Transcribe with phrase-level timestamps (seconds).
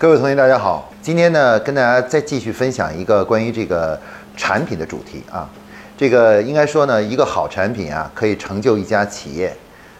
[0.00, 0.90] 各位同学，大家好。
[1.02, 4.00] 今天呢，跟大家再继续分享一个关于这个
[4.34, 5.46] 产品的主题啊。
[5.94, 9.50] 这个应该说呢，一个好产品啊，可以成就一家企业；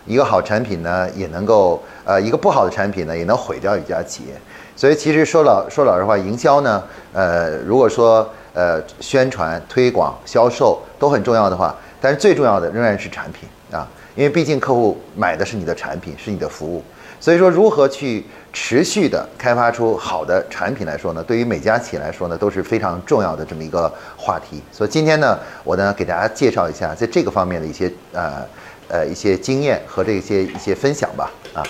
[0.06, 4.32] 一个好产品呢，也能够呃，一个不好的产品呢，也能毁掉一家企业。
[4.74, 6.82] 所以其实说老说老实话，营销呢，
[7.12, 13.86] 呃，如果说呃宣传、推广、销售都很重要的话，但是最重要的仍然是产品啊，
[14.16, 16.82] 因为毕竟客户买的是你的产品，是你的服务。
[17.22, 21.22] 所以说，如何去持续的开发出好的产品来说呢？
[21.22, 24.60] 对于每家企业来说呢，都是非常重要的这么一个话题。
[24.72, 28.44] 所以今天呢，我呢给大家介绍一下在这个方面的一些呃
[28.88, 31.30] 呃一些经验和这些一些分享吧。
[31.54, 31.62] 啊，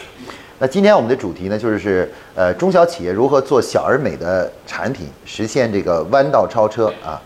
[0.58, 7.20] 那今天我们的主题呢，就是呃中小企业如何做小而美的产品，实现这个弯道超车啊。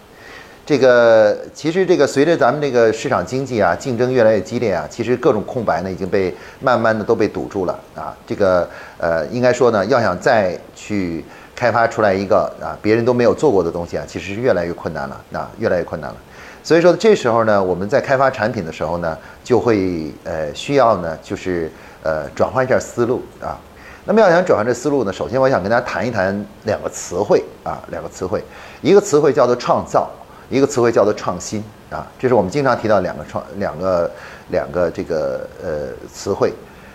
[0.67, 8.17] 这个其实这个随着咱们这个市场经济啊竞争越来越激烈啊，其实各种空白呢已经被慢慢的都被堵住了啊。
[8.27, 11.23] 这个呃应该说呢，要想再去
[11.55, 16.17] 开发出来一个啊别人都没有做过的东西啊，其实是越来越困难了啊，越来越困难了。
[16.63, 21.71] 所以说这时候呢，我们在开发产品的时候呢，就会呃需要呢就是
[22.03, 23.61] 呃转换一下思路啊。
[24.07, 28.43] 那么要想转换这思路呢，首先我想跟大家谈一谈两个词汇啊，两个词汇，
[28.81, 30.11] 一个词汇叫做创造。
[30.51, 34.11] 一个词汇叫做创新啊，这是我们经常提到两个创两个
[34.51, 36.53] 两个这个呃词汇。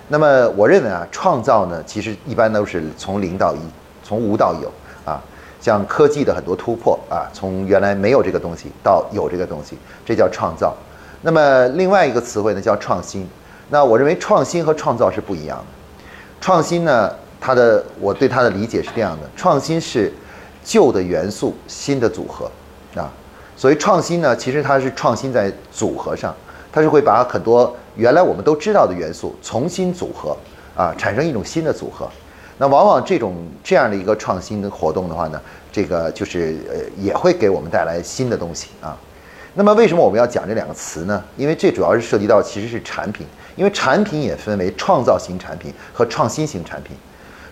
[0.07, 3.59] 那么我认为啊，创造呢，其实一般都是从零到一，
[4.03, 4.71] 从无到有
[5.03, 5.21] 啊。
[5.61, 10.73] 像科技的很多突破啊，从原来没有这个东西到有这个东西，这叫创造。
[11.21, 13.27] 那么另外一个词汇呢叫创新。
[13.69, 15.65] 那我认为创新和创造是不一样的。
[16.39, 20.11] 创新呢，它的我对它的理解是这样的：创新是
[20.63, 22.49] 旧的元素新的组合。
[23.59, 26.33] 所以创新呢，其实它是创新在组合上，
[26.71, 30.37] 它是会把很多原来我们都知道的元素重新组合，
[30.77, 32.09] 啊，产生一种新的组合。
[32.57, 35.41] 那往往这种这样的一个创新的活动的话呢，
[35.73, 38.97] 这个就是呃也会给我们带来新的东西啊。
[39.53, 41.21] 那么为什么我们要讲这两个词呢？
[41.35, 43.27] 因为这主要是涉及到其实是产品，
[43.57, 46.95] 因为产品也分为创造型产品和创新型产品。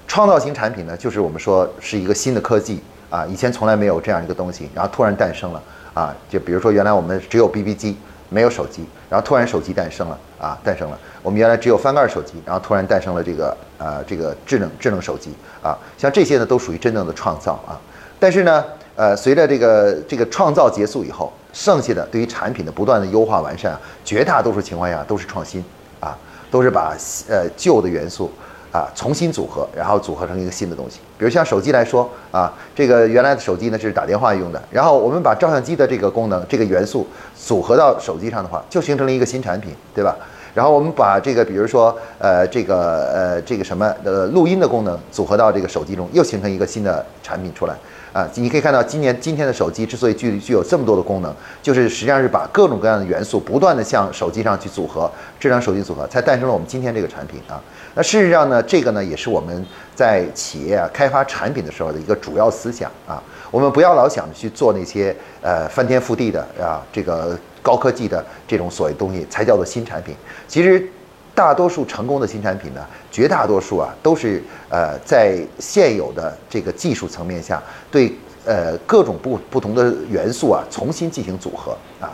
[0.08, 5.62] 创造型产品呢，就是我们说是一个新的科技啊，以前从来没有这样一个东西，然后突然诞生了。
[5.98, 7.98] 啊，就比如说原来我们只有 BB 机，
[8.30, 11.00] 没有手机，然后突然手机诞生了啊，诞生了。
[11.24, 17.74] 我们原来只有翻盖手机，然后突然诞生了这个呃这个智能智能手机啊，像这些呢都属于真正的创造啊。
[18.20, 18.64] 但是呢，
[18.96, 23.76] 呃，随着这个这个创造结束以后，剩下的对于产品的不断的优化完善，
[24.06, 25.66] 绝大多数情况下都是创新
[26.00, 26.16] 啊，
[26.52, 26.96] 都是把
[27.28, 28.32] 呃旧的元素。
[28.78, 31.00] 啊，重新组合，然后组合成一个新的东西。
[31.18, 40.16] 比如像手机来说啊，这个原来的手机呢是打电话用的，然后我们把照相机的这个功能、这个元素组合到手机上的话，就形成了一个新产品，对吧？
[40.54, 47.76] 然后我们把这个，比如说呃，这个呃，这个什么呃，录音的功能组合到这个手机中，又形成一个新的产品出来。
[48.18, 57.62] 啊，你可以看到，今年今天的手机之所以具具有这么多的功能，就是实际上是把各种各样的元素不断的向手机上去组合，这张手机组合才诞生了我们今天这个产品啊。
[57.94, 59.64] 那事实上呢，这个呢也是我们
[59.94, 63.22] 在企业啊开发产品的时候的一个主要思想啊。
[63.52, 70.16] 我们不要老想着去做那些呃翻天覆地的啊这个高科技的这种所谓东西才叫做新产品。
[70.48, 70.90] 其实
[71.38, 77.62] 大多数成功的新产品呢，绝大多数啊都是呃在现有的这个技术层面下，
[77.92, 78.12] 对
[78.44, 82.10] 呃各种不不同的元素啊重新进行组合啊。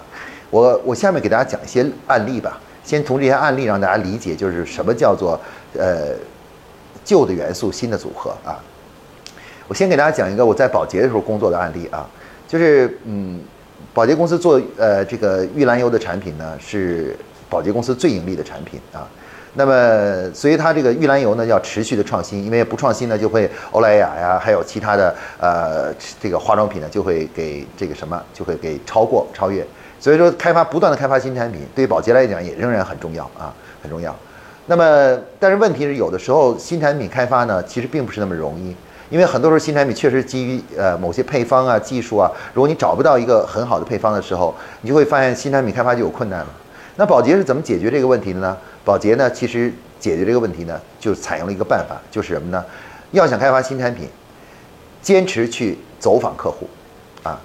[0.50, 5.40] 我我下面给大家讲一些案例吧，先从这些案例让大家理解，就是什么叫做
[5.80, 6.10] 呃
[7.06, 8.62] 旧的元素新的组合啊。
[9.70, 12.06] 我先给大家讲一个我在保洁的时候工作的案例啊，
[12.46, 13.40] 就是嗯，
[13.94, 17.16] 保洁公司做呃这个玉兰油的产品呢是。
[17.54, 19.06] 保洁公司最盈利的产品啊，
[19.54, 29.64] 那么所以它这个玉兰油呢要持续的创新，因为不创新呢就会欧莱雅呀，还有其他的呃这个化妆品呢就会给这个什么就会给超过超越，
[30.00, 33.54] 所以说开发不断的开发新产品，对于保洁来讲也仍然很重要啊，
[33.84, 34.16] 很重要。
[34.66, 38.76] 那么但是问题是有的时候新产品开发呢其实并不是那么容易，
[39.12, 46.48] 因为很多时候新产品确实基于呃某些配方啊技术啊，如果你找不到一个很好的配方的时候，你就会发现新产品开发就有困难了。
[46.96, 48.56] 那宝洁是怎么解决这个问题的呢？
[48.86, 52.64] 宝洁呢，其实解决这个问题呢，就采用了一个办法，就是什么呢？
[53.12, 54.08] 要想开发新产品，
[55.02, 56.70] 坚持去走访客户，
[57.24, 57.40] 啊，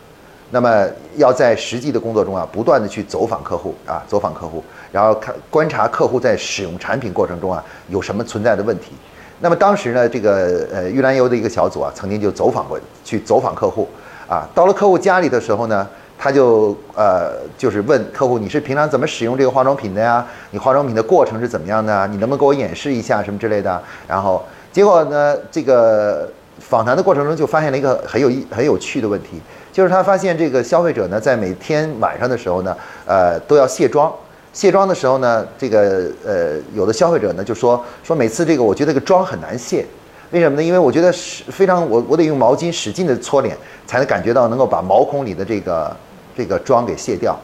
[0.50, 0.86] 那么
[1.16, 4.62] 要在实际的工作中啊，不断的去走访客户啊，走访客户，
[4.92, 8.92] 然后看观察客户在使用产品过程中啊，有什么存在的问题。
[9.40, 13.88] 那么当时呢，这个呃玉兰油的一个小组啊，曾经就走访过去走访客户，
[14.28, 15.88] 啊，到了客户家里的时候呢。
[16.18, 20.26] 他就呃，就是问客户，你是平常怎么使用这个化妆品的呀？
[20.50, 22.06] 你化妆品的过程是怎么样的？
[22.08, 23.80] 你能不能给我演示一下什么之类的？
[24.08, 26.28] 然后结果呢，这个
[26.58, 29.40] 访谈的过程中就发现了一个很有意很有趣的问题，
[29.72, 32.76] 就是他发现这个消费者呢，在每天晚上的时候呢，
[33.06, 34.12] 呃，都要卸妆。
[34.52, 39.86] 卸妆的时候呢，这个呃，有的消费者呢就说说每次这个我觉得这个妆很难卸，
[40.32, 40.62] 为什么呢？
[40.62, 43.56] 因为我觉得是非常我我得用毛巾使劲的搓脸，
[43.86, 45.94] 才能感觉到能够把毛孔里的这个
[46.38, 47.36] 这个妆给卸掉。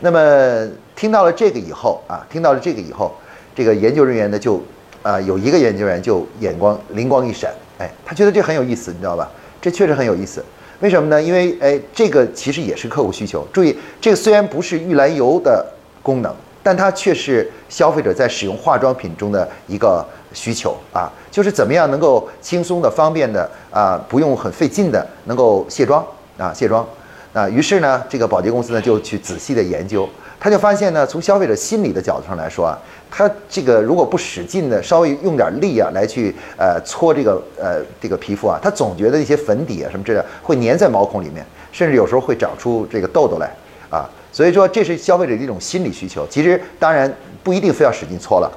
[0.00, 0.66] 那么
[0.96, 3.12] 听到了这个以后啊，听到了这个以后，
[3.54, 4.62] 这个研究人员呢就
[5.02, 9.28] 啊有一个研究员就眼光灵光一闪，哎，他觉得这很有意思，你知道吧？
[9.60, 10.42] 这确实很有意思。
[10.80, 11.20] 为什么呢？
[11.20, 13.46] 因为哎，这个其实也是客户需求。
[13.52, 15.66] 注意，这个虽然不是玉兰油的。
[16.04, 16.30] 功能，
[16.62, 26.04] 但它却是消费者在使用化妆品中的一个需求啊，就是怎么样能够轻松的、方便的啊，不用很费劲的能够卸妆
[26.36, 26.86] 啊，卸妆
[27.34, 27.46] 啊。
[27.46, 30.08] 于是呢，这个保洁公司呢就去仔细的研究，
[30.40, 32.78] 他就发现呢，从消费者心理的角度上来说啊，
[33.10, 43.50] 他这个如果不使劲的，稍微用点力啊，来去呃搓这个呃这个皮肤啊，他总觉得一些粉底啊什么之类会粘在毛孔里面，甚至有时候会长出这个痘痘来
[43.90, 44.08] 啊。
[44.32, 46.26] 所以说，这是消费者的一种心理需求。
[46.28, 47.08] 其实，当然
[47.44, 48.50] 不一定非要使劲搓了，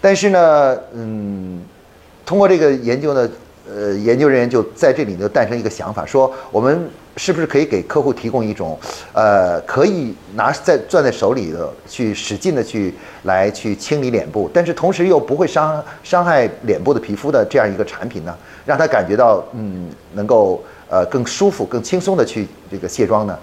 [0.00, 1.62] 但是呢，嗯，
[2.24, 3.28] 通过这个研究呢，
[3.70, 8.78] 呃，研究人员就在这里就诞生一个想法，说我们是不是可以给客户提供一种，
[9.12, 12.94] 呃，可以拿在攥在手里的去使劲的去
[13.24, 18.36] 来去清理脸部，但是同时又不会伤伤害脸部的皮肤的这样一个产品呢？
[18.64, 23.38] 让他感觉到嗯，能够呃更舒服、更轻松的去这个卸妆呢？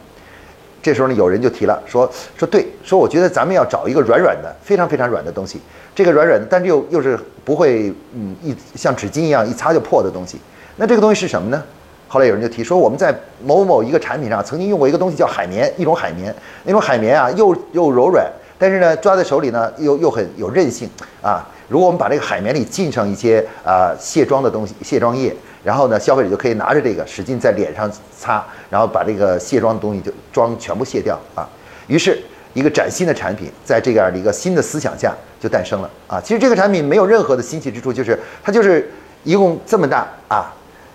[0.82, 5.60] 这时候呢，有人就提了，说说对，说我觉得咱们要找一个软软的、非常非常软的东西，
[5.94, 10.40] 这个软软的，但是又又是不会，嗯，一像纸巾一样一擦就破的东西。
[10.78, 11.62] 那这个东西是什么呢？
[12.10, 16.36] 后来有人就提说，我们在某某一个产品上曾经用过一个东西叫海绵，一种海绵，
[16.66, 18.28] 那种海绵啊，又又柔软，
[18.58, 20.90] 但是呢，抓在手里呢，又又很有韧性
[21.22, 21.48] 啊。
[21.70, 25.34] 如果我们把这个海绵里浸上一些啊卸妆的东西，卸妆液。
[25.62, 31.48] 然后呢，消费者就可以拿着这个使劲在脸上擦，然后把这个卸妆的东西就妆全部卸掉啊。
[31.88, 32.18] 于是，
[32.54, 36.20] 一个崭新的产品在这样的一个新的思想下就诞生了啊。
[36.24, 38.90] 其实这个产品没有任何的新奇之处，就是它就是
[39.26, 40.50] 一共这么大啊，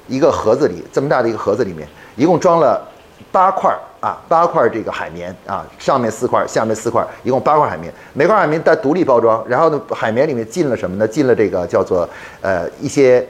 [0.07, 2.81] 一个盒子里这么大的一个盒子里面，一共装了
[3.31, 9.45] 八块啊，八块这个海绵啊，上面四块，下面四块，一共八块海绵，每块海绵带独立包装。
[9.49, 11.07] 然后呢，海绵里面进了什么呢？
[11.07, 12.09] 进了这个叫做
[12.41, 13.27] 呃一些。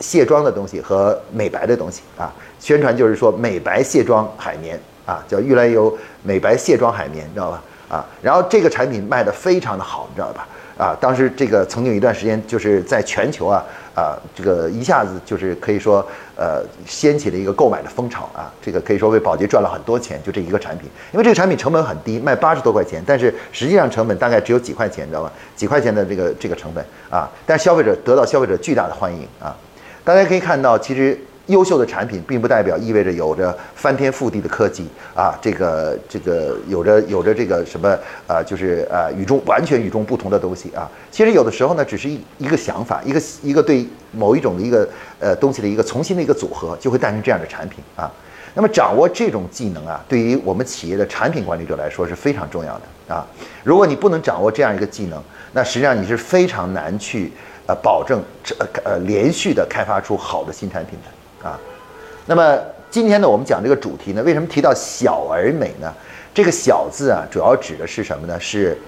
[0.00, 4.76] 卸妆的东西和美白的东西啊，宣传就是说美白卸妆海绵
[5.06, 7.62] 啊，叫玉兰油美白卸妆海绵，你知道吧？
[7.88, 10.48] 啊，然后这个产品卖的非常的好，你知道吧？
[10.78, 13.64] 啊，当时这个曾经有一段时间就是在全球啊
[13.96, 25.32] 啊，这个一下子就是可以说呃掀起了一个购买的风潮啊，这个可以说为宝洁赚了很多钱，就这一个产品，因为这个产品成本很低，卖八十多块钱，但是实际上成本大概只有几块钱，你知道吧？
[25.56, 29.56] 几块钱的这个这个成本啊，但消费者得到消费者巨大的欢迎啊。
[30.04, 37.88] 大家可以看到，其实优秀的产品并不代表意味着有着翻天覆地的科技啊，这个这个有着有着这个什么
[38.26, 40.88] 啊，就是啊与众完全与众不同的东西啊。
[41.10, 48.10] 其实有的时候呢，只是一一个想法，一个一个对某一种的一个呃东西的一个重新的一个组合，就会诞生这样的产品啊。
[48.54, 53.26] 那么掌握这种技能啊，对于我们企业的产品管理者来说是非常重要的啊。
[53.64, 55.22] 如果你不能掌握这样一个技能，
[55.52, 57.32] 那实际上你是非常难去。
[57.68, 61.10] 呃，保证这呃连续的开发出好的新产品的
[61.42, 61.58] 啊。
[62.26, 62.58] 那么
[62.90, 65.92] 今天呢，我们讲这个主题呢，为什么提到小而美呢？
[66.34, 68.38] 这个“小”字啊，主要指的是什么呢？
[68.38, 68.78] 是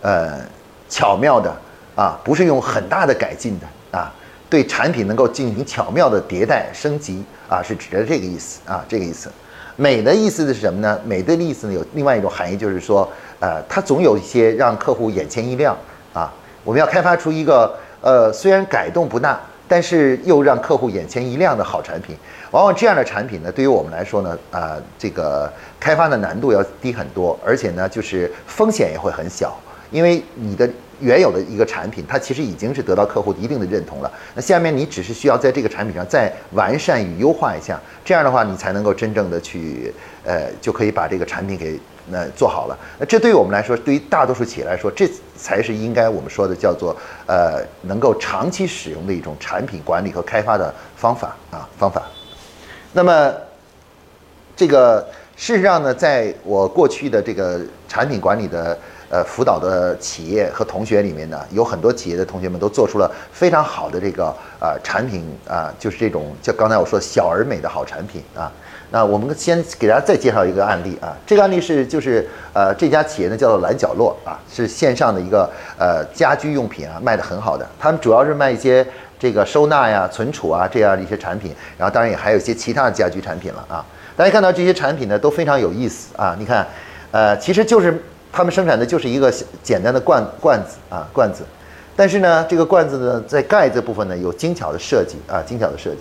[0.00, 0.40] 呃
[0.88, 1.54] 巧妙的
[1.94, 4.12] 啊，不是用很大的改进的啊，
[4.48, 9.30] 对产品能够进行巧妙的迭代升级啊，是指的这个意思啊，这个意思。
[9.76, 10.98] 美的意思是什么呢？
[11.04, 15.76] 美的意思呢，有另外一种含义，就是说呃，它总有一些让客户眼前一亮
[16.12, 16.32] 啊。
[16.64, 19.40] 我们要开发出一个呃，虽然改动不大，
[19.70, 22.16] 但是又让客户眼前一亮的好产品。
[22.50, 25.48] 往往这样的产品呢，对于我们来说呢，啊，这个
[25.78, 29.56] 开发的难度要低很多，而且呢，就是风险也会很小，
[29.92, 30.68] 因为你的
[31.00, 34.12] 原有的一个产品，它其实已经是得到客户一定的认同了。
[34.34, 39.92] 那下面你只是需要在这个产品上再完善与优化一下，这样的话，你才能够真正的去
[40.24, 41.78] 呃，就可以把这个产品给。
[42.12, 52.02] 那做好了，那这对于我们来说，对于大多数企业来说，这才是应该我们说的叫做呃能够长期使用的一种产品管理和开发的方法啊方法。
[52.92, 53.32] 那么
[54.56, 58.76] 这个事实上呢，在我过去的这个产品管理的
[59.10, 64.26] 呃辅导的企业和同学里面呢，有很多企业的同学们都做出了非常好的这个
[64.58, 68.50] 啊产品啊，就是这种叫刚才我说小而美的好产品啊。
[68.92, 75.48] 那我们先给大家再介绍一个案例啊，这个案例是就是呃这家企业呢叫做蓝角落啊，是线上的一个
[75.78, 77.64] 呃家居用品啊，卖的很好的。
[77.78, 78.84] 他们主要是卖一些
[79.16, 83.84] 这个收纳呀、存储啊这样的一些产品，然后当然也还有一些其他的家居产品了啊。
[84.16, 86.66] 大家看到这些产品呢都非常有意思啊，你看，
[87.12, 88.02] 呃，其实就是
[88.32, 89.32] 他们生产的就是一个
[89.62, 91.42] 简单的罐罐子啊罐子，
[91.96, 95.98] 但是呢这个罐子呢在盖子部分呢有精巧的设计啊精巧的设计。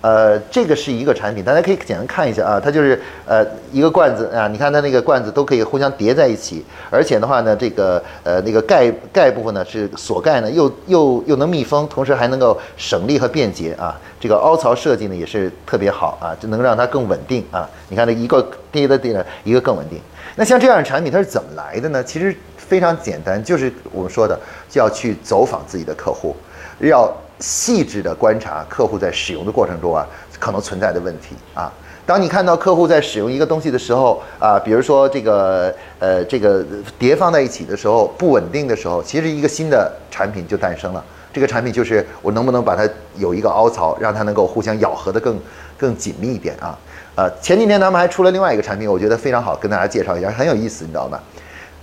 [0.00, 17.70] 呃，这个是一个产品，大家可以简单看一下啊，它就是呃一个罐子啊，你看它那个罐子都可以互相叠在一起，而且的话呢，这个呃那个盖盖部分呢是锁盖呢又又又能密封，同时还能够省力和便捷啊，这个凹槽设计呢也是特别好啊，就能让它更稳定啊。
[17.88, 20.00] 你看这一个叠的叠的一个更稳定。
[20.36, 22.02] 那像这样的产品它是怎么来的呢？
[22.04, 26.36] 其实非常简单，就是我们说的就要去走访自己的客户，
[26.80, 27.12] 要。
[27.40, 30.06] 细致的观察客户在使用的过程中啊，
[30.38, 31.72] 可能存在的问题啊。
[32.06, 36.64] 当你看到客户在使用一个东西的时候啊，比如说这个呃这个
[37.00, 41.04] 叠放在一起的时候不稳定的时候，其实一个新的产品就诞生了。
[41.32, 45.36] 这个产品就是我能不能把它有一个凹槽，让它能够互相咬合的更
[45.76, 46.78] 更紧密一点啊。
[47.14, 51.20] 呃，前几天他们还出了另外一个产品，我觉得非常好，跟大家介绍一下，很有意思，你知道吗？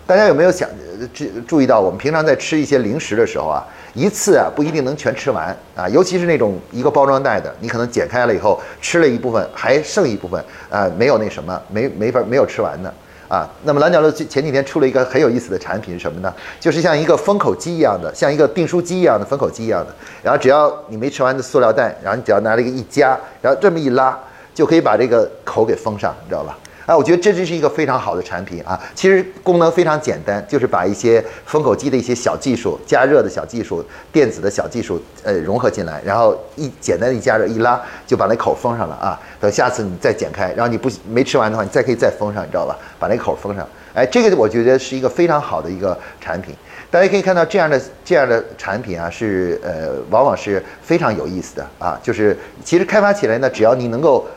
[0.07, 0.67] 大家有没有想
[1.13, 3.63] 注注意到，我们平常在吃一些零食的时候啊？
[3.93, 12.91] 一次啊不一定能全吃完啊，尤其是那种一个包装袋的，你可能剪开了以后吃了一部分，还剩一部分啊，没有那什么，没没法没有吃完呢
[13.27, 13.47] 啊。
[13.63, 16.33] 那么蓝角乐前几天出了一个很有意思的产品是什么呢？
[16.59, 19.93] 就是像一个封口机一样的，像一个订书机一样的封口机一样的，
[20.23, 24.17] 然后只要你没吃完的塑料袋，然后你只要拿了一个一夹，然后这么一拉，
[24.53, 26.57] 就可以把这个口给封上，你知道吧？
[26.85, 28.79] 哎，我觉得这就是一个非常好的产品啊！
[28.95, 39.21] 其实功能非常简单，就是把一些封口机的一些小技术、加热的小技术、电子的小技术，呃，融合进来，然后一简单的一加热一拉，就把那口封上了啊！
[39.39, 42.75] 等下次你再剪开，然后你不没吃完的话，你再可以再封上，你知道吧？
[42.97, 43.67] 把那口封上。
[43.93, 46.55] 哎，这个我觉得是一个非常好的一个产品。
[46.89, 51.99] 大家可以看到这样的这样的产品啊，是呃，往往是非常有意思的啊。
[52.01, 54.27] 就是其实开发起来呢，只要你能够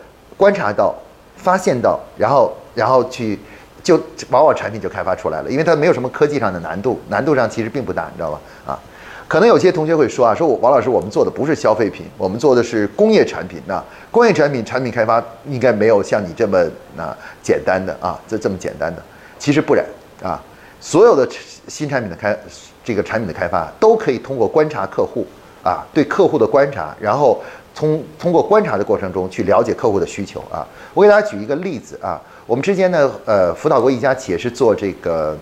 [0.43, 0.93] 观察到。
[1.35, 3.37] 发现到，然后，然后去，
[3.83, 8.41] 就往往产品就开发出来了，因为它没有什么科技上的难度，难度上其实并不大，你知道吧？
[8.65, 8.79] 啊，
[9.27, 13.83] 可能有些同学会说啊，说我王老师，我们做的不是消费品，我们做的是工业产品那，
[14.13, 16.57] 工业产品产品开发应该没有像你这么
[16.97, 19.03] 啊简单的啊，这这么简单的，
[19.41, 19.85] 其实不然
[20.23, 20.41] 啊，
[20.81, 21.29] 所有的
[21.67, 22.39] 新产品的开，
[22.85, 25.27] 这个产品的开发都可以通过观察客户
[25.65, 27.43] 啊，对客户的观察，然后。
[27.75, 35.37] 从通过观察的过程中去了解客户的需求啊，我给大家举一个例子啊，我们之前呢，呃，辅导过一家企业是做这个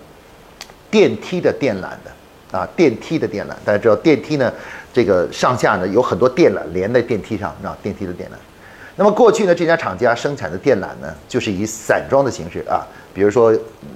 [0.91, 4.53] 电梯的电缆的啊，电梯的电缆，大家知道电梯呢，
[4.93, 8.35] 这个上下呢有很多电缆连在电梯上啊，电梯的电缆。
[8.97, 13.53] 那么过去呢，这家厂家生产的电缆呢，就是以散装的形式啊，比如说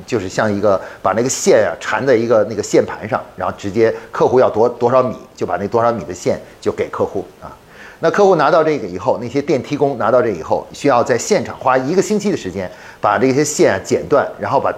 [0.07, 7.53] 就是像一个把那个线啊缠在一个那个线盘上，然后直接客户要多多少米，就把那多少米的线就给客户啊。
[8.01, 12.71] 那客户拿到这个以后，那些电梯工拿到这以后，需要在现场花一个星期的时间，
[13.01, 14.71] 把这些线啊剪断，然后把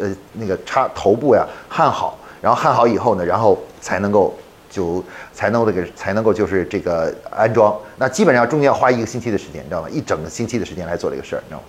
[0.00, 4.34] 呃那个插头部呀焊好，然后焊好以后呢，然后才能够
[4.70, 7.76] 就才能这个才能够就是这个安装。
[7.98, 9.88] 那基本上中间要花一个星期的时间，你知道吗？
[9.90, 11.64] 一整个星期的时间来做这个事儿，你知道吗？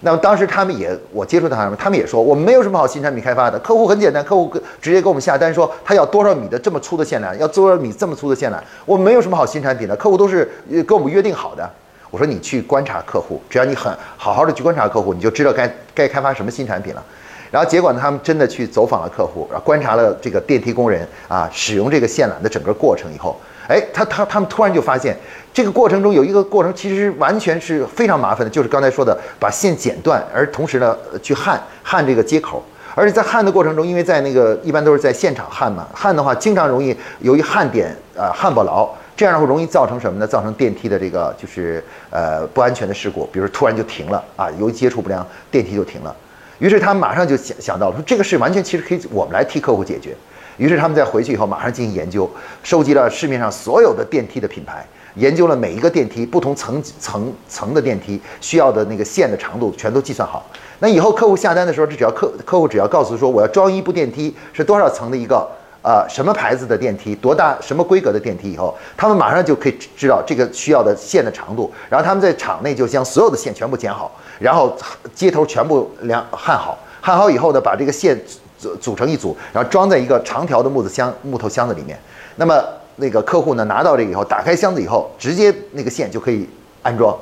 [0.00, 3.58] 那么当时他们也，我接触到他们，他们也说我们没有什么好新产品开发的。
[3.58, 4.48] 客户很简单，客户
[4.80, 9.96] 直接给我们下单说他要多少米的这么粗的线缆，要多少米这么粗的线缆，我们没有什么好新产品的。
[9.96, 10.48] 客户都是
[10.86, 11.68] 跟我们约定好的。
[12.10, 17.04] 我说你去观察客户，只要你很好好的去观察客户，你就知道该该开发什么新产品了。
[17.50, 23.36] 然后结果呢，他们真的去走访了客户，然后观察了这个电梯工人啊使用这个线缆的整个过程以后。
[23.68, 25.14] 哎，他他他们突然就发现，
[25.52, 40.26] 这个过程中有一个过程，其实完全是非常麻烦的，就是刚才说的把线剪断，而同时呢去焊焊这个接口，而且在焊的过程中，因为在那个一般都是在现场焊嘛，焊的话经常容易由于焊点啊焊不牢，这样的话容易造成什么呢？
[40.26, 46.16] 造成电梯的这个就是呃不安全的事故，比如突然就停了啊，由于接触不良，电梯就停了。
[46.58, 50.16] 于是他们马上就想想到了，说这个事完全其实可以我们来替客户解决。
[50.58, 52.28] 于是他们在回去以后马上进行研究，
[52.62, 54.84] 收集了市面上所有的电梯的品牌，
[55.14, 60.44] 研究了每一个电梯不同层层层的电梯需要的那个线的长度，全都计算好。
[60.80, 65.48] 那以后客户下单的时候，这只要客客户只要告诉说我要装一部电梯是多少层的一个
[65.82, 74.10] 呃什么牌子的电梯，多大什么规格的电梯以后，他们马上就可以知道这个需要的线的长度，然后他们在场内就将所有的线全部剪好，
[74.40, 74.76] 然后
[75.14, 78.20] 接头全部量焊好，焊好以后呢，把这个线。
[78.58, 81.98] 组组成一组，然后装在一个长条的木子箱、木头箱子里面。
[82.36, 82.62] 那么
[82.96, 86.48] 那个客户呢，拿到这个以后，打开箱子以后，直接那个线就可以
[86.82, 87.16] 安装。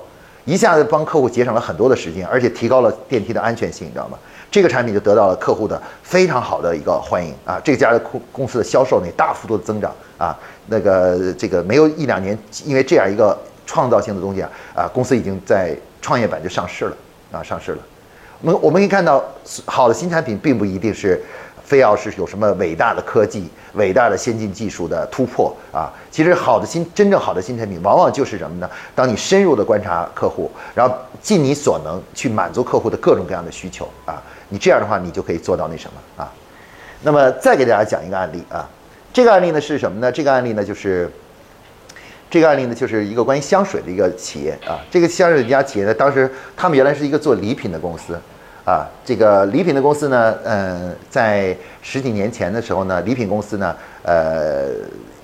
[0.45, 4.17] 一下子帮客户节省了很多的时间，而且提高了电梯的安全性，你知道吗？
[4.49, 7.61] 这个产品就得到了客户的非常好的一个欢迎啊！
[7.65, 10.39] 这家的公公司的销售呢大幅度的增长啊，
[10.69, 16.97] 那个这个没有一两年，因为这样一个创造性的东西啊啊，公司已经在创业板就上市了
[17.33, 17.79] 啊，上市了。
[18.41, 19.25] 我们我们可以看到，
[19.65, 21.23] 好的新产品并不一定是。
[21.67, 25.93] 非要是有什么伟大的科技、伟大的先进技术的突破啊？
[26.13, 28.71] 其实好的新、真正好的新产品，往往就是什么呢？
[28.95, 36.33] 当你深入的观察客户，然后尽你所能去满足客户的各种各样的需求啊，你这样的话，你就可以做到那什么啊？
[37.03, 38.69] 那么再给大家讲一个案例啊，
[39.13, 40.13] 这个案例呢是什么呢？
[40.13, 41.11] 这个案例呢就是
[42.31, 44.81] 这个案例呢就是一个关于香水的一个企业啊。
[44.91, 48.19] 这个香水一家企业呢，当时他们原来是一个做礼品的公司。
[48.67, 54.71] 啊，这个礼品的公司呢，嗯，在十几年前的时候呢，礼品公司呢，呃，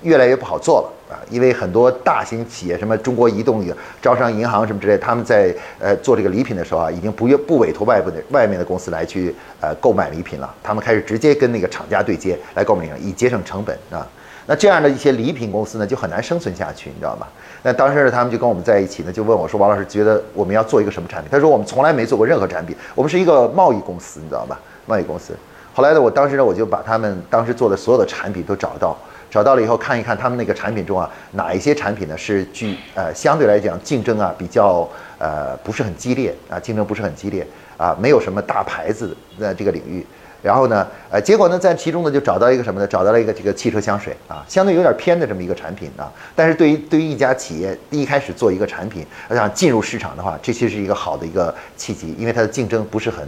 [0.01, 3.61] 越来越不好做了啊，因为很多大型企业，什么中国移动、
[4.01, 14.07] 招商银行什么之类，他们在呃做这个礼品的时候啊，已经不不委托外部的外面的公司来去呃购买礼品了，他们开始直接跟那个厂家对接来购买礼品，以节省成本啊。
[14.45, 17.27] 那这样的一些礼品公司呢，就很难生存下去，你知道吗？
[17.61, 24.59] 那当时呢，他们就跟我们在一起呢，就问我说：“王老师，觉得我们要做一个什么产品？”他说：“我们从来没做过任何产品，我们是一个贸易公司，你知道吧？
[24.85, 25.33] 贸易公司。”
[25.73, 28.97] 后来呢，我当时呢，我就把他们当时做的所有的产品都找到，
[29.31, 37.47] 找到了以后看一看他们那个产品中啊，哪一些产品呢是具呃相对来讲竞争啊比较呃不是很激烈啊，竞争不是很激烈
[37.77, 40.05] 啊，没有什么大牌子在这个领域。
[40.43, 42.85] 然后呢，呃，结果呢，在其中呢，就找到一个什么呢？
[42.85, 46.11] 找到了一个这个汽车香水啊，相对有点偏的这么一个产品啊。
[46.35, 53.25] 但是对于对于一家企业一开始做一个产品，想进入市场的话，这其实是一个好的一个契机，因为它的竞争不是很，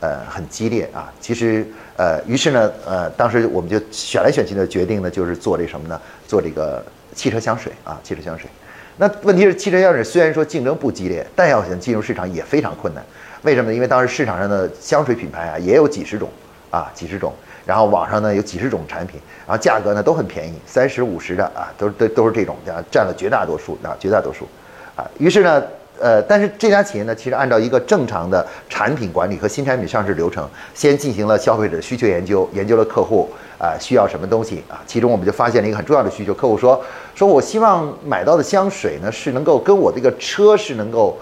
[0.00, 1.12] 呃，很激烈啊。
[1.20, 1.64] 其实，
[1.96, 6.00] 呃，于是呢，呃，当时我们就选来选去的决定呢，就是做这什么呢？
[6.26, 8.50] 做这个汽车香水啊，汽车香水。
[8.98, 13.04] 那问题是，汽车香水虽然说竞争不激烈，但要想进入市场也非常困难。
[13.46, 13.74] 为什么呢？
[13.74, 16.28] 因为当时市场上的香水品牌啊也有几十种
[16.68, 17.32] 啊，几十种，
[17.64, 24.48] 然后网上呢有几十种产品，然后价格呢都很便宜，三十五十的啊，都都都是这种，啊，占了绝大多数啊，绝大多数，
[24.96, 25.62] 啊，于是呢，
[26.00, 41.16] 呃，但是这家企业呢，其实按照一个正常的产品管理和新产品上市流程，先进行了消费者需求研究，研究了客户啊需要什么东西啊，其中我们就发现了一个很重要的需求，客户说说我希望买到的香水呢是能够跟我这个车是能够。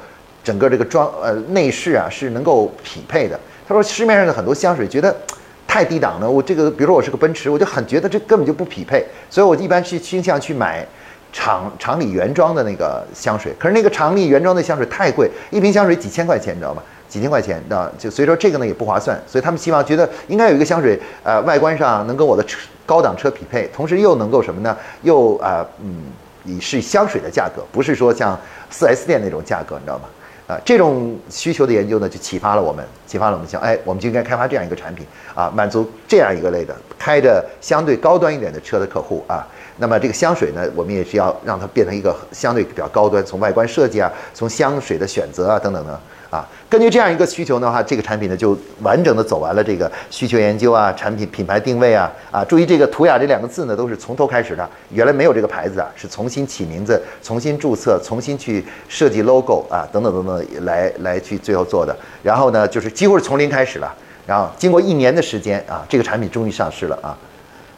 [0.44, 3.40] 整个这个装呃内饰啊是能够匹配的。
[3.66, 5.16] 他说市面上的很多香水觉得
[5.66, 10.86] 太低档了，我这个比如说我是个奔驰，我就很觉得这根本就不匹配，所以我一般去倾向去买
[11.32, 13.52] 厂厂里原装的那个香水。
[13.58, 16.82] 可是那个厂里原装的香水太贵，一瓶香水几千块钱，你知道吗？
[17.08, 19.20] 几千块钱，啊，就所以说这个呢也不划算。
[19.26, 24.76] 所以他们希望觉得应该有一个香水，呃，外观上能跟我的车高档车匹配，同时又能够什么呢？
[25.02, 26.04] 又啊嗯，
[26.44, 28.38] 以是香水的价格，不是说像
[28.70, 30.04] 四 S 店那种价格，你知道吗？
[30.46, 39.46] 啊，这种需求的研究呢，就启发了我们，启发了我们想，哎，我们就应该开发这样一个产品啊，满足这样一个类的开着相对高端一点的车的客户啊。
[39.78, 45.98] 那么这个香水呢，我们也是要让它变成一个相对比较高端，从外观设计啊，从香水的选择啊等等的。
[46.34, 61.96] 啊，根据这样一个需求的话，这个产品呢就完整的走完了这个需求研究啊，产品品牌定位啊，啊，注意这个图雅这两个字呢都是从头开始的，原来没有这个牌子啊，是重新起名字、重新注册、重新去设计 logo 啊，等等等等来来去最后做的。
[62.20, 63.94] 然后呢，就是几乎是从零开始了。
[64.26, 67.16] 然后经过一年的时间啊，这个产品终于上市了啊。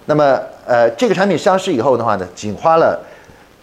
[0.06, 2.98] 那么呃，这个产品上市以后的话呢，仅花了。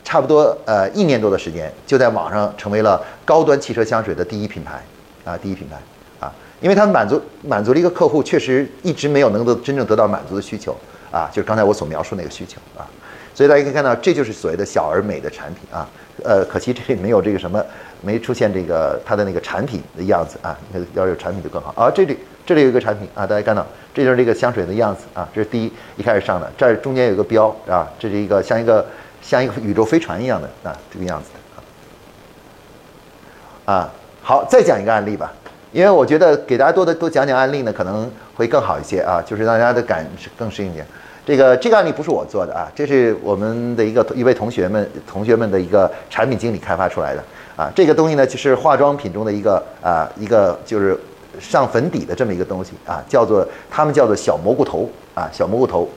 [0.04, 4.84] 差不多呃一年多的时间，就在网上成为了高端汽车香水的第一品牌
[5.24, 5.78] 啊，第一品牌
[6.20, 10.76] 啊，因为它满足满足了一个客户确实一直没有能够真正得到满足的需求
[11.12, 12.86] 啊，就是刚才我所描述那个需求啊，
[13.34, 15.88] 所以大家可以看到，这就是所谓的小而美的产品啊，
[16.24, 17.64] 呃，可惜这里没有这个什么，
[18.02, 20.58] 没出现这个它的那个产品的样子啊，
[20.94, 28.86] 要有产品就更好啊，这里这里有一个产品啊，大家看到，这就是这个香水的样子啊，这是第一一开始上的，这儿中间有个标啊，这是一个像一个。
[29.24, 31.40] 像一个宇宙飞船一样的啊，这个样子的
[33.72, 33.90] 啊，啊
[34.22, 35.32] 好，再讲一个案例吧，
[35.72, 40.06] 因为我觉得给大家多的多讲讲案例呢，可能会更好一些啊，就是让大家的感
[40.38, 40.86] 更适应一点。
[41.26, 47.24] 这个这个案例不是我做的啊，这是我们的一个一位同学们同学们的一个产品经理开发出来的
[47.56, 51.00] 啊，这个东西呢就是化妆品中的一个啊一个就是
[51.40, 55.90] 上粉底的这么一个东西啊，叫做他们叫做小蘑菇头啊，小蘑菇头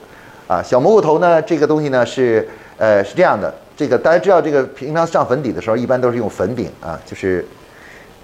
[0.47, 2.47] 啊，小蘑菇头呢这个东西呢是。
[2.77, 7.45] 呃，是这样的，这个大家知道，这个平常上粉底的时候，一般都是用粉饼啊，就是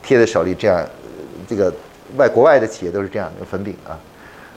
[0.02, 0.86] 贴在手里这样。
[1.48, 1.74] 这个
[2.16, 4.00] 外国外的企业都是这样用粉饼啊。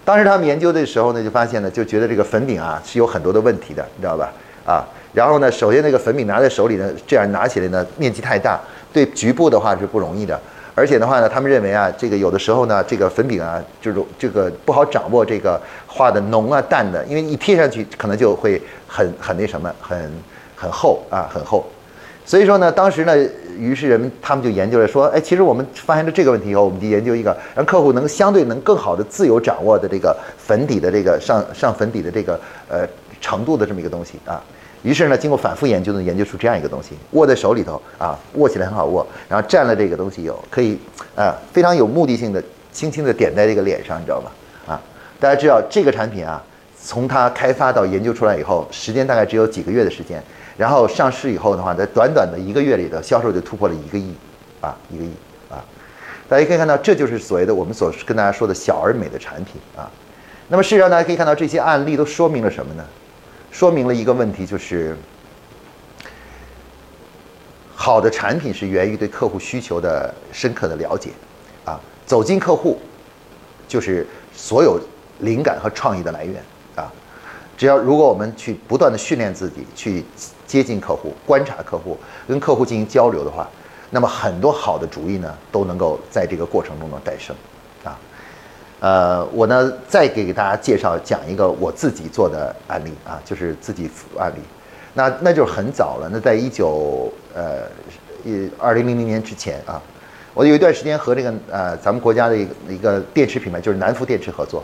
[0.05, 4.33] 当时他们研究的时候呢，就发现呢，就觉得这个粉饼啊是有很多的问题的，你知道吧？
[4.65, 4.85] 啊。
[5.13, 8.61] 然后呢，首先那个粉饼拿在手里呢，这样拿起来呢，面积太大，
[8.93, 10.39] 对局部的话是不容易的。
[10.77, 20.13] 而且的话呢，他们认为啊，这个有的时候呢，这个粉饼啊，就是这个不好掌握这个画的浓啊淡的，因为一贴上去可能就会很很那什么，很
[20.55, 21.67] 很厚啊，很厚。
[22.27, 23.17] 所以说呢，当时呢，
[23.57, 32.87] 于是人们他们就研究了说，哎，其实我们发现了这个问题以后，我们就研究一个让客户能相对能更好的自由掌握的这个粉底的这个上上粉底的这个呃
[33.19, 34.43] 程度的这么一个东西啊。
[34.87, 40.79] 于是呢，经过反复研究呢，研究出这样一个东西，握在手里头啊，握起来很好握，然后蘸了这个东西以后，可以
[41.17, 44.31] 啊，非常有目的性的，轻轻的点在这个脸上，你知道吧？
[44.69, 44.81] 啊，
[45.19, 46.41] 大家知道这个产品啊，
[46.81, 50.23] 从它开发到研究出来以后，时间大概只有几个月的时间，
[50.57, 54.15] 然后上市以后的话，在短短的一个月里的销售就突破了一个亿，
[54.61, 55.11] 啊，一个亿
[55.51, 55.59] 啊，
[56.29, 59.91] 大家可以看到，这就是所谓的我们所跟大家说的小而美的产品啊。
[60.47, 62.85] 那么事实上，大家可以看到这些案例都说明了什么呢？
[63.57, 64.95] 说明了一个问题，就是
[67.75, 71.09] 好的产品是源于对客户需求的深刻的了解，
[71.65, 72.79] 啊，走进客户
[73.67, 74.79] 就是所有
[75.21, 76.93] 灵感和创意的来源啊。
[77.57, 80.05] 只要如果我们去不断的训练自己，去
[80.47, 81.97] 接近客户、观察客户、
[82.29, 83.49] 跟客户进行交流的话，
[83.89, 87.35] 那么很多好的主意呢都能够在这个过程中呢诞生。
[88.87, 94.39] 呃，我呢再给大家介绍讲一个我自己做的案例啊，就是自己案例，
[94.95, 97.63] 那那就是很早了，那在一九呃
[98.25, 99.83] 一二零零零年之前啊，
[100.35, 104.63] 我有一段时间和这个呃咱们国家的一个一个电池品牌就是南孚电池合作，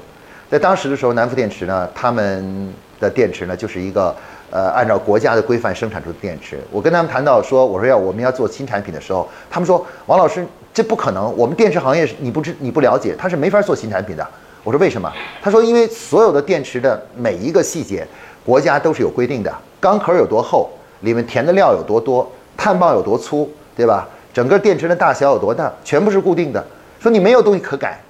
[0.48, 4.14] 在当时的时候，南孚电池呢，他们的电池呢就是一个
[4.52, 10.46] 呃按照国家的规范生产出的电池，我跟他们谈到说，我说要我们要做新产品的时候，他们说王老师。
[10.74, 14.26] 这不可能，我们电池行业你不知你不了解，它是没法做新产品的。
[14.64, 15.12] 我说为什么？
[15.42, 18.06] 他说因为所有的电池的每一个细节，
[18.42, 24.08] 国家都是有规定的，钢壳有多厚，里面填的料有多多，碳棒有多粗，对吧？
[24.32, 26.64] 整个电池的大小有多大，全部是固定的。
[26.98, 28.00] 说你没有东西可改，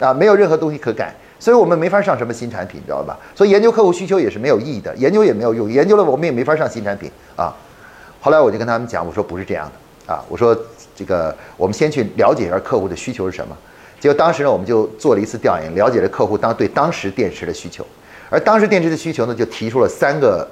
[0.00, 3.18] 啊，没有任何东西可改，所以我们没法上什么新产品，你知道吧？
[3.34, 7.54] 所以研究客户需求也是没有意义的，研究也没有用，研究了我们也没法上新产品啊。
[8.20, 9.70] 后来我就跟他们讲，我说不是这样
[10.06, 10.56] 的啊，我说。
[10.98, 13.56] 这个我们先去了解一下客户的需求是什么。
[14.00, 17.86] 结果当时呢，我们就做了一次调研，了解了客户当对当时电池的需求。
[18.28, 20.44] 而当时电池的需求呢，就提出了三个，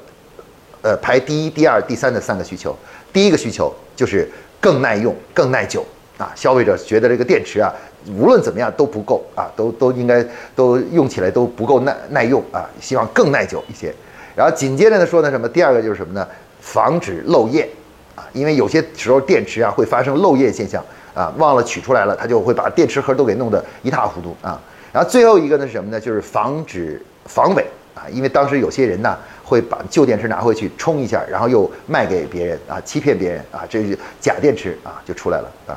[0.82, 2.76] 呃，排第一、第二、第三的三个需求。
[3.12, 5.84] 第一个需求就是更耐用、更耐久
[6.18, 6.32] 啊。
[6.34, 7.72] 消费者觉得这个电池啊，
[8.18, 10.24] 无论怎么样都不够啊，都都应该
[10.54, 13.94] 都用起来都不够耐耐用啊，希望更耐久一些。
[14.34, 15.48] 然后紧接着呢说呢什么？
[15.48, 16.26] 第二个就是什么呢？
[16.60, 17.68] 防止漏液。
[18.16, 24.58] 啊，因为有些时候电池啊会发生漏液现象啊，忘了取出来了，它就会把电池盒都给弄得一塌糊涂啊。
[24.90, 26.00] 然后最后一个呢是什么呢？
[26.00, 27.62] 就是防止防伪
[27.94, 35.76] 啊，因为当时有些人呢会把旧电池拿回去充一下，然后又卖给别人啊，欺骗别人啊，这是假电池啊就出来了啊。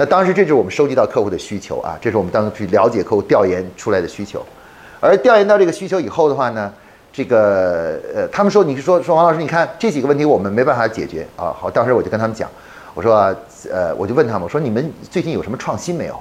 [0.00, 4.42] 那当时这是我们收集到客户的需求啊，这是我们当时去了解客户调研出来的需求，
[4.98, 6.72] 而调研到这个需求以后的话呢。
[7.12, 11.52] 这个呃，他们说你是说说王老师，你看这几个问题我们没办法解决啊。
[11.52, 12.48] 好，当时我就跟他们讲，
[12.94, 13.14] 我说
[13.70, 16.18] 呃，我就问他们，我说你们最近有什么创新没有？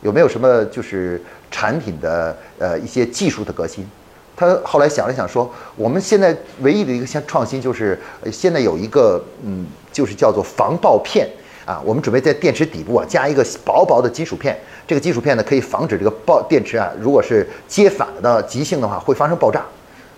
[0.00, 1.22] 有没有什么就是
[1.52, 3.86] 产品的呃一些技术的革新？
[4.34, 8.00] 他后来想了想说，我们现在唯一的一个新创新就是
[8.32, 11.28] 现在有一个嗯，就是叫做防爆片
[11.64, 11.80] 啊。
[11.84, 19.62] 我们准备在电池底部啊加一个薄薄的金属片，这个金属片呢可以防止这个爆电池啊，如果是接反了的极性的话会发生爆炸。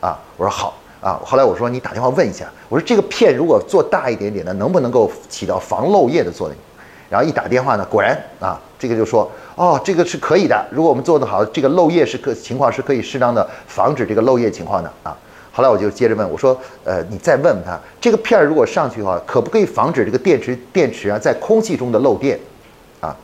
[0.01, 1.19] 啊，我说好啊。
[1.25, 6.57] 后来我说你打电话问一下，我说这个片如果做大一点点的，能不能够起到防漏液的作用？
[7.09, 10.67] 然后一打电话呢，果然啊，这个就说哦，这个是可以的。
[10.71, 15.17] 如果我们做得好，这个漏液是可情况是可以适当的防止这个漏液情况的啊。
[15.57, 22.39] 后来我就接着问我说，呃，你再问问他，这个片儿如果上去的话，可不可以防止这个电池电池啊在空气中的漏电？
[23.01, 23.17] 啊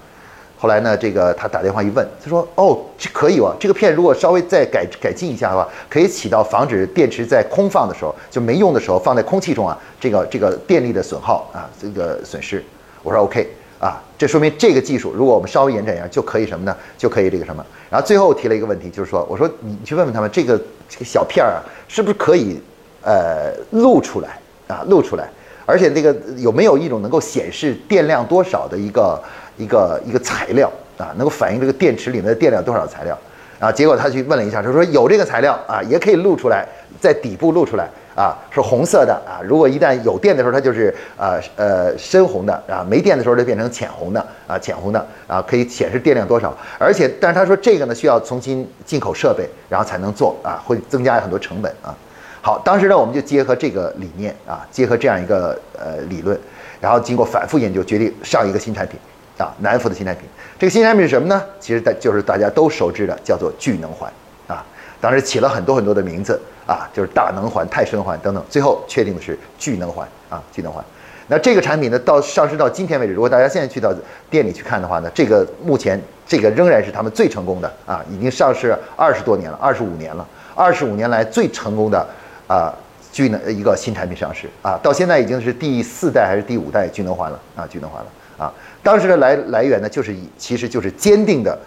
[0.59, 12.65] 后来呢，这个他打电话一问，他说：“哦，这可以哦，这个片如果稍微再改改进一下的话，可以起到防止电池在空放的时候就没用的时候放在空气中啊，这个这个电力的损耗啊，这个损失。”
[13.05, 13.47] 我说：“OK
[13.83, 16.77] 啊，这说明这个技术如果我们稍微延展一下就可以什么呢？
[16.97, 20.57] 就可以这个什么。”然后最后提了一个问题，就是说：“我说你去问问他们，这个
[20.89, 22.61] 这个小片儿啊，是不是可以
[23.03, 24.85] 呃录出来啊？
[24.89, 25.29] 录出来，
[25.67, 29.21] 而且这个有没有一种能够显示电量多少的一个？”
[29.59, 33.17] 一个一个材料啊，能够反映这个电池里面的电量多少材料
[33.61, 33.71] 啊？
[33.71, 36.67] 结果他去问了一下，他说有这个材料啊，也可以露出来，
[36.99, 39.41] 在底部露出来啊，是红色的啊。
[39.43, 46.57] 如果一旦有电的时候，它就是呃呃深红的啊；没电的时候就变成浅红的啊，浅红的啊，可以显示电量多少。
[46.79, 51.95] 而且，但是他说这个呢需要重新进口设备，然后才能做啊，会增加很多成本啊。
[52.41, 56.39] 好，当时呢，我们就结合这个理念啊，结合这样一个呃理论，
[56.81, 58.99] 然后经过反复研究，决定上一个新产品
[59.39, 60.25] 啊，南孚的新产品。
[60.59, 61.41] 这个新产品是什么呢？
[61.61, 64.13] 其实大就是大家都熟知的，叫做聚能环
[64.49, 64.65] 啊。
[65.01, 70.85] 当时起了很多很多的名字啊，就是大能环、泰升环等等，最后确定的是聚能环啊，聚能环。
[71.29, 73.95] 那这个产品呢，到上市到今天为止，如果大家现在去到
[74.29, 82.07] 店里去看的话呢，这个目前这个仍然是他们最成功的啊，已经上市二十多年了，二十五年了，二十五年来最成功的
[82.47, 82.75] 啊
[83.13, 88.53] 聚能一个新产品上市啊，到现在已经是第四代还是第五代聚能环了啊，聚能环了啊。
[88.83, 91.59] 当时的来来源呢，就是以其实就是坚定的。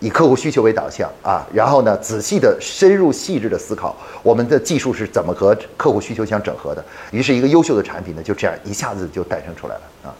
[0.00, 6.82] 以客户需求为导向啊，然后呢，仔细的、深入、细致的思考我们的技术是怎么和客户需求相整合的。
[7.10, 10.14] 于是，一个优秀的产品呢，就这样一下子就诞生出来了啊。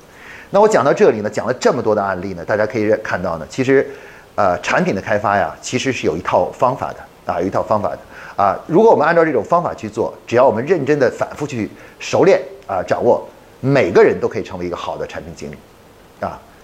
[0.50, 3.88] 那我讲到这里呢，讲了这么多的案例呢，大家可以看到呢，其实，
[4.34, 7.98] 呃，产品的开发呀，其实是有一套方法的啊，有一套方法的
[8.36, 8.58] 啊。
[8.66, 13.26] 如果我们按照这种方法去做，只要我们认真的、反复去熟练啊，掌握，
[13.60, 15.54] 每个人都可以成为一个好的产品经理。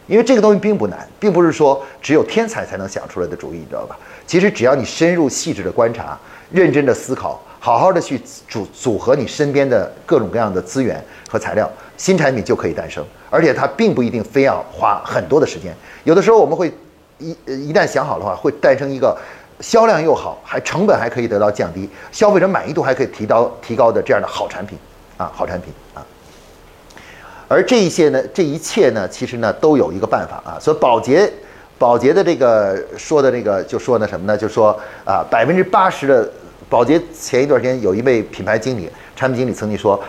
[0.06, 3.98] 因为这个东西并不难，并不是说只有天才才能想出来的主意，你知道吧？
[4.26, 6.18] 其实只要你深入细致的观察，
[6.50, 13.04] 认真的思考，好好的去组组合你身边的各种各样的资源和材料，新产品就可以诞生。
[13.30, 16.72] 而且它并不一定非要花很多的时间，有的时候我们会
[17.18, 19.16] 一一旦想好的话，会诞生一个
[19.60, 24.78] 销量又好，还成本还可以得到降低，消费者满意度还可以提高提高的这样的好产品
[25.16, 26.06] 啊，好产品啊。
[27.48, 30.58] 而这一些呢，这一切呢，其实呢都有一个办法啊。
[30.60, 31.32] 所以宝洁，
[31.78, 34.36] 宝洁的这个说的这个就说呢什么呢？
[34.36, 36.28] 就说啊，百分之八十的
[36.68, 40.02] 宝洁前一段时间有一位品牌经理、产品经理曾经说，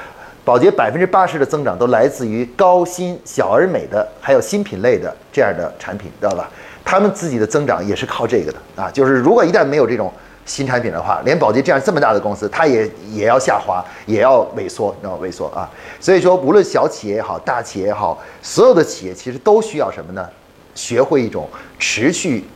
[0.43, 6.49] 宝洁百分之八十的增长都来自于高新、小而美的，还有新品类的这样的产品，知道吧？
[6.83, 8.89] 他们自己的增长也是靠这个的啊。
[8.91, 10.11] 就是如果一旦没有这种。
[10.47, 15.19] 新产品的话，连宝洁这样这么大的公司，它也也要下滑，也要萎缩，知道？
[15.21, 15.69] 萎缩啊！
[15.99, 20.27] 所以说，无论小企业也好，大企业也好，所有的企业其实都需要什么呢？
[20.73, 22.47] 学会一种持续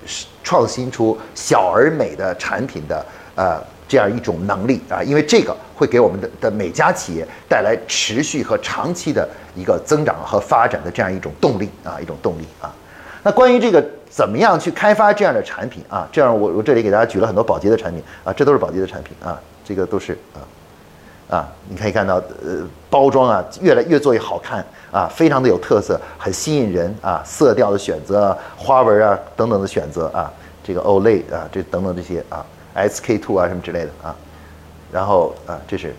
[0.44, 3.04] 创新出小而美的产品的
[3.36, 12.74] 呃这样一种能力啊，因为这个会给我们的的每家企业带来持续和长期的一个增长和发展的这样一种动力啊，一种动力啊。
[13.24, 16.06] 那关于这个怎么样去开发这样的产品啊？
[16.12, 20.44] 这样我我这里给大家举了很多宝洁的产品啊，这都是宝洁的产品啊，这个都是啊
[21.38, 30.30] 啊，你可以看到呃包装啊越来越做越好看啊，非常的有特色，很吸引人啊，色调的选择啊、花纹啊等等的选择啊，
[30.62, 32.46] 这个 Olay 啊这等等这些啊
[32.76, 34.14] ，SK two 啊什么之类的啊，
[34.92, 35.96] 然后啊这是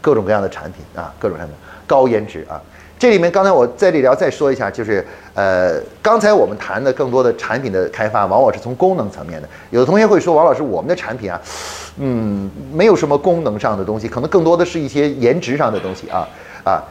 [0.00, 2.62] 各种各样的产品啊，各种产品高颜值啊。
[2.98, 9.48] 这里面刚才我在这里要再说一下，就是呃，刚才我们谈的更多的产品的开发，往往是从功能层面的。
[9.70, 11.40] 有的同学会说，王老师，我们的产品啊，
[11.98, 16.28] 嗯，没有什么功能上的东西，可能更多的是一些颜值上的东西啊
[16.64, 16.82] 啊，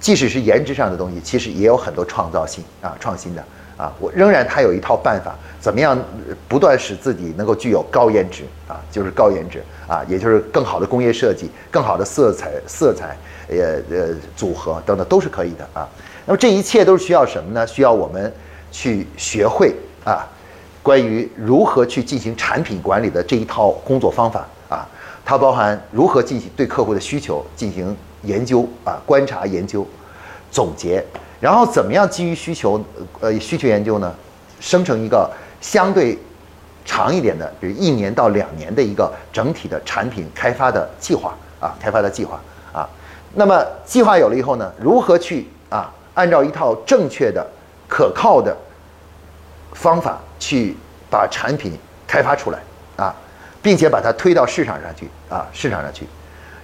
[0.00, 3.44] 即使是颜值上的东西，其实也有很多创造性啊，创新的
[3.80, 5.98] 啊，我仍然它有一套办法，怎么样
[6.46, 13.16] 不断使自己能够具有高颜值啊，就是高颜值啊，也就是更好的工业设计，更好的色彩色彩。
[13.52, 15.88] 呃呃，组合等等都是可以的啊。
[16.24, 17.66] 那么这一切都是需要什么呢？
[17.66, 18.32] 需要我们
[18.70, 20.24] 去学会啊，
[20.84, 24.86] 关于如何去进行产品管理的这一套工作方法啊。
[25.24, 29.84] 它包含如何进行对客户的需求进行研究啊，观察研究、
[30.52, 31.04] 总结，
[31.40, 32.78] 然后怎么样基于需求
[33.20, 34.14] 呃需求研究呢，
[34.60, 36.18] 生成一个相对
[36.84, 42.40] 长一点的，比如一年到两年的一个整体的产品开发的计划啊，开发的计划
[42.72, 42.88] 啊。
[43.34, 47.46] 那么计划有了以后呢，如何去啊，按照一套正确的、
[47.88, 48.54] 可靠的
[49.72, 50.76] 方法去
[51.08, 51.72] 把产品
[52.06, 52.58] 开发出来
[52.96, 53.14] 啊，
[53.62, 56.06] 并且把它推到市场上去啊，市场上去。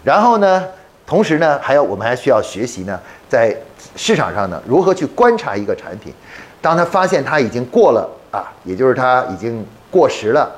[0.03, 0.65] 然后呢，
[1.07, 3.57] 同时呢，还要我们还需要学习呢，在
[3.95, 6.13] 市场上呢，如何去观察一个产品，
[6.61, 10.51] 当他发现它已经过了啊，也就是它已经过时了。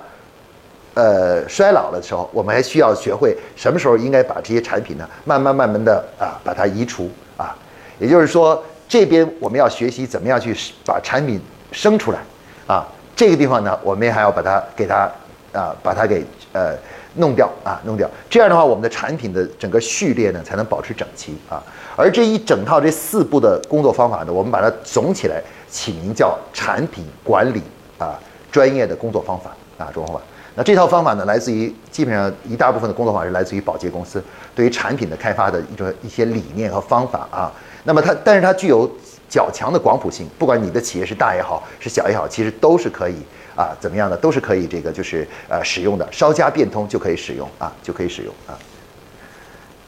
[0.94, 7.57] 呃，衰老了的时候，我们还需要学会什么时候应该把这些产品呢，慢慢慢慢的啊，把它移除啊。
[8.00, 10.52] 也就是说，这边我们要学习怎么样去
[10.85, 12.18] 把产品生出来
[12.66, 12.85] 啊。
[13.14, 15.09] 这个地方呢，我们还要把它给它
[15.52, 16.74] 啊，把它给呃
[17.18, 18.09] 弄掉啊，弄掉。
[18.31, 21.62] 这样的话，我们的产品的整个序列呢，才能保持整齐啊。
[21.94, 27.62] 而这一整套这四步的工作方法呢，我们把它总起来起名叫产品管理
[27.98, 28.18] 啊，
[28.50, 30.22] 专业的工作方法啊，工作方法。
[30.54, 34.22] 那这套方法呢，来自于基本上一大部分的工作方法是来自于宝洁公司
[34.54, 37.52] 对于产品的开发的一种一些理念和方法啊。
[37.85, 38.90] 那么它，但是它具有
[39.28, 43.16] 较强的广谱性，不管你的企业是大也好，是小也好，其实都是可以
[43.54, 48.56] 啊，怎么样的都是可以这个就是呃使用的，稍加变通就可以使用啊，就可以使用啊。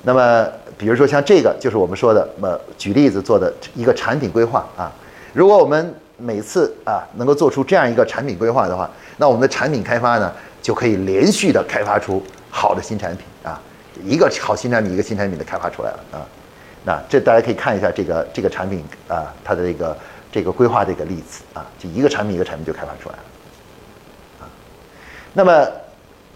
[0.02, 0.46] 那么
[0.78, 4.90] 比如说像这个，就是我们说的，呃，举例子做的一个产品规划啊。
[5.32, 13.60] 如果我们每次啊能够做出这样一个产品规划的话，那我们的产品开发呢就可以连续的开发出好的新产品啊，
[14.04, 16.26] 一个好新产品一个新产品的开发出来了啊。
[16.84, 19.96] 那这大家可以看一下这个这个产品啊，它的这个
[20.32, 23.22] 这个规划的一个例子啊，就一个产品一个产品就开发出来了
[24.40, 24.48] 啊。
[25.34, 25.68] 那么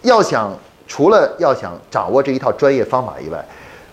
[0.03, 0.55] 要想
[0.87, 3.43] 除了要想掌握这一套专业方法以外，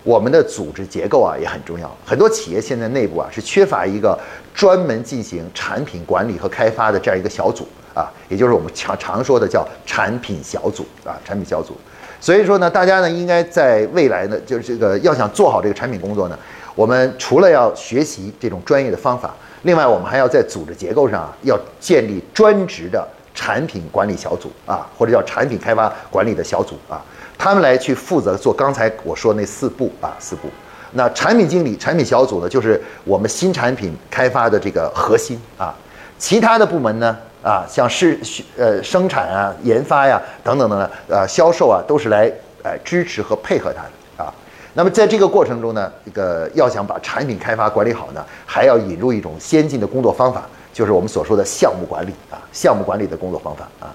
[0.03, 1.89] 我们的组织结构啊也很重要。
[2.05, 4.15] 很多企业现在内部啊是缺乏一个
[4.53, 11.75] 专门进行产品管理和开发的这样一个小组啊，也就是我们常常说的叫产品小组啊，产品小组。
[12.23, 16.39] 所以说呢，大家呢应该在未来呢，就是这个要想做好这个产品工作呢，
[16.73, 23.05] 我们除了要学习这种专业的方法，另外我们还要在组织结构上啊，要建立专职的
[23.35, 27.03] 产品管理小组啊，或者叫产品开发管理的小组啊，
[27.37, 30.47] 他们来去负责做刚才我说那四步啊，四步。
[30.93, 35.75] 那产品经理、产品小组呢，就是我们新产品开发的这个核心啊，
[36.17, 37.17] 其他的部门呢。
[37.43, 38.17] 啊，像是
[38.57, 42.31] 呃生产啊、研发呀等等等等，呃销售啊，都是来
[42.63, 44.33] 呃支持和配合它的啊。
[44.73, 53.93] 那么在这个过程中呢，这个要想把产品开发管理好呢，还要引入一种先进的工作方法，就是我们所说的项目管理啊，项目管理的工作方法啊。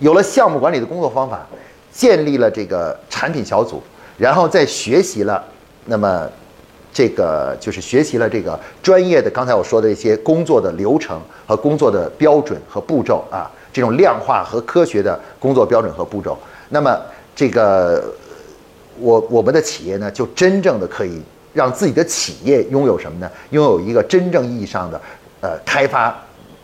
[0.00, 1.46] 有了项目管理的工作方法，
[1.92, 3.80] 建立了这个产品小组，
[4.18, 5.44] 然后再学习了，
[5.84, 6.28] 那么。
[6.96, 16.38] 这个就是学习了这个专业的，刚才我说的一些工作的流程和工作的标准和步骤啊，这种量化和科学的工作标准和步骤。
[16.70, 16.98] 那么
[17.34, 18.02] 这个
[18.98, 21.20] 我我们的企业呢，就真正的可以
[21.52, 23.30] 让自己的企业拥有什么呢？
[23.50, 24.98] 拥有一个真正意义上的
[25.42, 26.16] 呃开发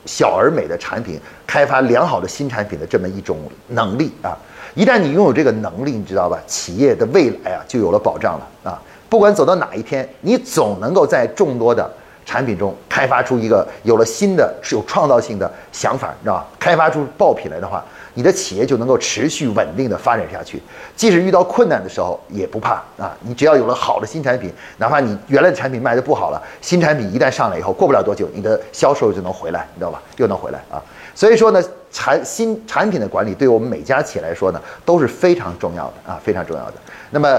[0.07, 3.37] 小而美的产品，开发良好的新产品的这么一种
[3.69, 4.35] 能力啊。
[4.75, 6.41] 一旦你拥有这个能力，你知道吧？
[6.47, 8.81] 企业的未来啊，就有了保障了啊。
[9.13, 11.87] 不管走到哪一天，你总能够在众多的
[12.25, 16.47] 产品中开发出一个有了新的、是有创造性的想法，你知道吧？
[16.59, 20.63] 开发出爆品来的话，你的企业就能够持续稳定的发展下去。
[20.97, 23.15] 即使遇到困难的时候也不怕啊！
[23.21, 30.01] 你只要有了好的新产品，哪怕你原来的产品卖的不好了，新产品一旦上来以后，过不了多久，你的销售就能回来，你知道吧？
[30.17, 30.81] 又能回来啊！
[31.15, 36.75] 所以说呢，产新产品的管理对于我们每家企业来说呢，都是非常重要的啊，非常重要的。
[37.11, 37.39] 那么。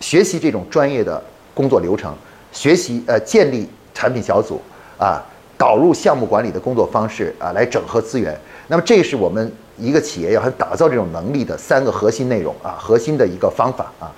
[0.00, 1.22] 学习这种专业的
[1.54, 2.14] 工作流程，
[2.52, 4.60] 学习呃建立产品小组
[4.98, 5.22] 啊，
[5.56, 8.38] 导入项目管理的工作方式啊，来整合资源。
[8.68, 14.12] 那么这是我们一个企业要打造这种能力的三个核心内容啊，核心的一个方法啊。